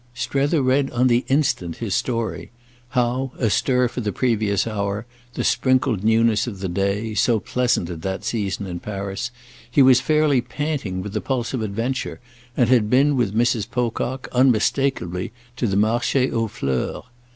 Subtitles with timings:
[0.15, 6.47] Strether read on the instant his story—how, astir for the previous hour, the sprinkled newness
[6.47, 9.29] of the day, so pleasant at that season in Paris,
[9.69, 12.19] he was fairly panting with the pulse of adventure
[12.57, 13.69] and had been with Mrs.
[13.69, 17.03] Pocock, unmistakeably, to the Marché aux Fleurs.